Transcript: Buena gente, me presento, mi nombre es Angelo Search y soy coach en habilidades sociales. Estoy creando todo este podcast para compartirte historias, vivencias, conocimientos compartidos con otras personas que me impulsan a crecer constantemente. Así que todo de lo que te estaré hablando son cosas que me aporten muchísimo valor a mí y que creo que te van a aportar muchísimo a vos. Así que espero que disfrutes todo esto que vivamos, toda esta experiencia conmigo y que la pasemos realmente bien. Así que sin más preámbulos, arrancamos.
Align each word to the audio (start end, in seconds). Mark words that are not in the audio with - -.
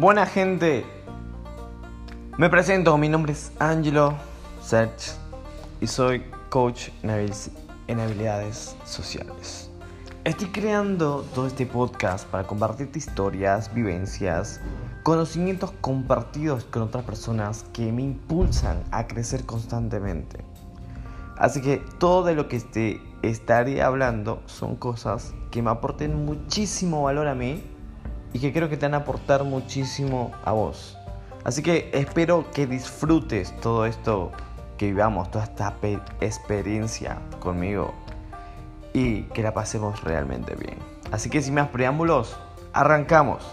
Buena 0.00 0.26
gente, 0.26 0.86
me 2.36 2.48
presento, 2.48 2.96
mi 2.96 3.08
nombre 3.08 3.32
es 3.32 3.50
Angelo 3.58 4.14
Search 4.62 5.10
y 5.80 5.88
soy 5.88 6.22
coach 6.50 6.90
en 7.02 7.98
habilidades 7.98 8.76
sociales. 8.84 9.68
Estoy 10.22 10.52
creando 10.52 11.26
todo 11.34 11.48
este 11.48 11.66
podcast 11.66 12.28
para 12.28 12.46
compartirte 12.46 13.00
historias, 13.00 13.74
vivencias, 13.74 14.60
conocimientos 15.02 15.72
compartidos 15.80 16.62
con 16.62 16.82
otras 16.82 17.02
personas 17.02 17.64
que 17.72 17.90
me 17.90 18.02
impulsan 18.02 18.84
a 18.92 19.08
crecer 19.08 19.46
constantemente. 19.46 20.44
Así 21.38 21.60
que 21.60 21.78
todo 21.98 22.22
de 22.22 22.36
lo 22.36 22.46
que 22.46 22.60
te 22.60 23.02
estaré 23.22 23.82
hablando 23.82 24.44
son 24.46 24.76
cosas 24.76 25.34
que 25.50 25.60
me 25.60 25.70
aporten 25.70 26.24
muchísimo 26.24 27.02
valor 27.02 27.26
a 27.26 27.34
mí 27.34 27.64
y 28.32 28.38
que 28.38 28.52
creo 28.52 28.68
que 28.68 28.76
te 28.76 28.86
van 28.86 28.94
a 28.94 28.98
aportar 28.98 29.44
muchísimo 29.44 30.32
a 30.44 30.52
vos. 30.52 30.96
Así 31.44 31.62
que 31.62 31.90
espero 31.94 32.50
que 32.52 32.66
disfrutes 32.66 33.58
todo 33.60 33.86
esto 33.86 34.32
que 34.76 34.86
vivamos, 34.86 35.30
toda 35.30 35.44
esta 35.44 35.74
experiencia 36.20 37.18
conmigo 37.40 37.94
y 38.92 39.22
que 39.22 39.42
la 39.42 39.52
pasemos 39.52 40.02
realmente 40.02 40.54
bien. 40.54 40.78
Así 41.10 41.30
que 41.30 41.40
sin 41.42 41.54
más 41.54 41.68
preámbulos, 41.68 42.36
arrancamos. 42.72 43.44